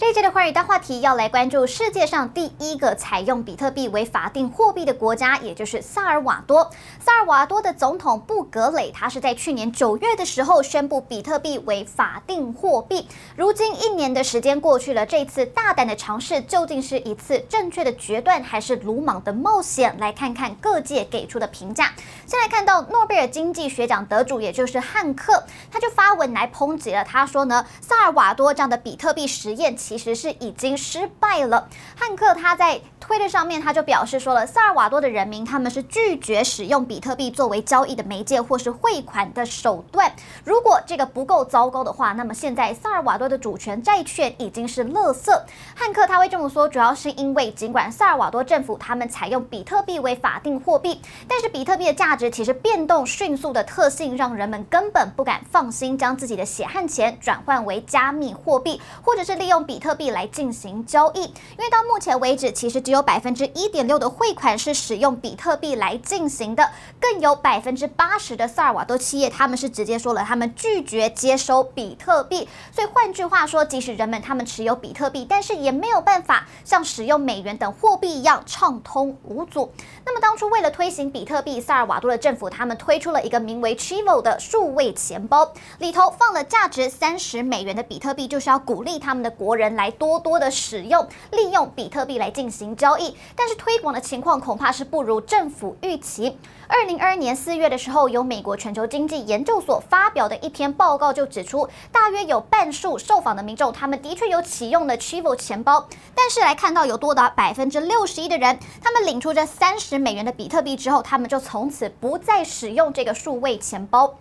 [0.00, 6.70] 这一届的寰宇大话题要来关注世界上第一个采用比特币为法定货币的国家，也就是萨尔瓦多。
[7.00, 13.08] 萨尔瓦多的总统布格雷，他是在去年九月的时候宣布比特币为法定货币。
[13.34, 19.96] 如今一年的时间过去了，这次大胆的尝试究竟是一次正确的决断，还是鲁莽的冒险？
[19.98, 21.92] 来看看各界给出的评价。
[22.24, 27.02] 先来看到诺贝尔经济学奖得主，也就是汉克，他就发文来抨击了。
[27.02, 29.76] 他说呢，萨尔瓦多这样的比特币实验。
[29.88, 31.66] 其实是已经失败了。
[31.96, 40.12] 汉克他在推特上面他就表示说了，萨尔瓦多的人民他们是拒绝使用比特币作为交易的媒介或是汇款的手段。
[40.44, 45.32] 如果这个不够糟糕的话，那么现在萨尔瓦多的主权债券已经是垃圾。
[45.74, 59.77] 汉克他会这么说，主要是因为尽管萨尔瓦多政府他们采用比特币为法定货币，但是比特币的价值其实变动迅速的特性，让人们根本不敢放心将自己的血汗钱转换为加密货币，或者是利用比。
[59.78, 66.68] 比特币来进行交易，因为到目前为止，其实只有百分之一点六的汇款是使用比特币来进行的，
[67.00, 72.48] 更有百分之八十的萨尔瓦多企业，他们是直接说了，他们拒绝接收比特币。
[72.72, 79.70] 所以换句话说，即使人们他们持有比特币，但是也没有办法像使用美元等货币一样畅通无阻。
[80.04, 89.67] 那么当初为了推行比特币，萨尔瓦多的政府他们推出了一个名为 Chivo 的数位钱包，里头放了价值三十美元的比特币，就是要鼓励他们的国人。
[89.74, 96.38] 来多多的使用，利用比特币来进行交易，但是推广的情况恐怕是不如政府预期。
[96.68, 114.18] 二零二二年四月的时候，由美国全球经济研究所发表的一篇报告就指出，大约有半数受访的民众，他们的确有启用了 Chivo 钱包，但是来看到有多达百分之六十一的人，他们领出这三十美元的比特币之后，他们就从此不再使用这个数位钱包。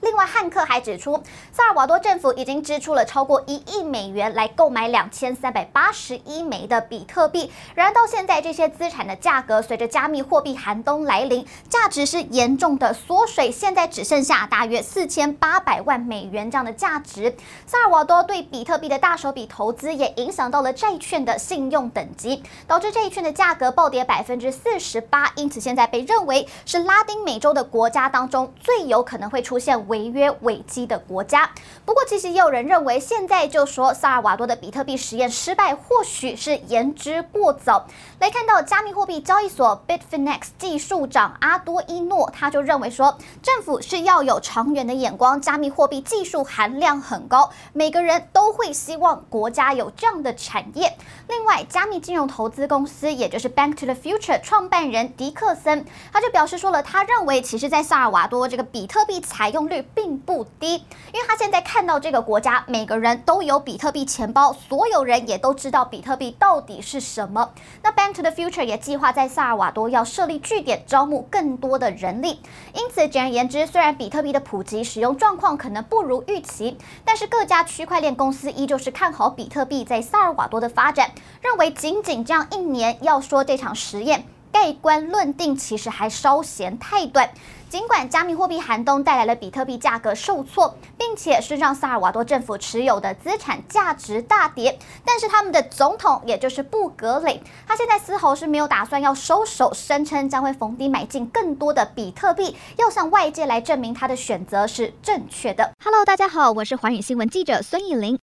[0.00, 1.20] 另外，汉克还指出，
[1.52, 7.50] 萨尔瓦多政府已经支出了超过一亿美元来购买两千三百八十一枚的比特币。
[7.74, 17.34] 然而，到现在这些资产的价格随着加密货币寒冬来临，价值是严重的缩水，现在只剩下大约四千八百万美元这样的价值。
[17.66, 25.32] 萨尔瓦多对比特币的大手笔投资也影响到了债券的信用等级，导致这一券的价格暴跌百分之四十八。
[25.34, 29.87] 因此，现在被认为是拉丁美洲的国家当中最有可能会出现。
[29.88, 31.50] 违约危机的国家。
[31.84, 37.86] 不过，其实也有人认为，现在就说萨尔瓦多的比特币实验失败，或许是言之过早。
[38.20, 50.96] 来看到加密货币交易所 Bitfinex 技术长阿多伊诺，他就认为说，政府是要有长远的眼光，加密货币技术含量很高，每个人都会希望国家有这样的产业。
[51.28, 59.77] 另外，加密金融投资公司，也就是 Bank to the Future 创办人迪克森，他就表示说了，他认为，其实，在萨尔瓦多这个比特币采用率。
[59.82, 60.74] 并不低，
[61.12, 67.50] 因为他现在看到这个国家每个人都有比特币钱包，所有人也都知道比特币到底是什么。
[67.82, 72.40] 那 Bank to the Future 也计划在萨尔瓦多要设立据点，招募更多的人力。
[72.74, 87.30] 因此，简而言之，虽然比特币的普及使用状况可能不如预期，但是各家区块链公司依旧是看好比特币在萨尔瓦多的发展，认为仅仅这样一年要说这场实验盖棺论定，其实还稍嫌太短。
[87.68, 105.70] 尽管加密货币寒冬带来了比特币价格受挫，并且是让萨尔瓦多政府持有的资产价值大跌，但是他们的总统，也就是布格雷，他现在丝毫是没有打算要收手，声称将会逢低买进更多的比特币，要向外界来证明他的选择是正确的。
[105.84, 108.18] Hello，大家好，我是寰宇新闻记者孙艺林。